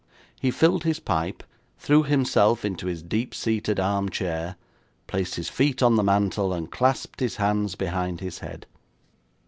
He 0.39 0.49
filled 0.49 0.83
his 0.83 0.99
pipe, 0.99 1.43
threw 1.77 2.01
himself 2.01 2.65
into 2.65 2.87
his 2.87 3.03
deep 3.03 3.35
seated 3.35 3.79
armchair, 3.79 4.55
placed 5.05 5.35
his 5.35 5.47
feet 5.47 5.83
on 5.83 5.95
the 5.95 6.01
mantel, 6.03 6.53
and 6.53 6.71
clasped 6.71 7.19
his 7.19 7.35
hands 7.35 7.75
behind 7.75 8.19
his 8.19 8.39
head. 8.39 8.65